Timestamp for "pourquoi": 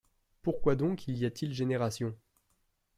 0.41-0.75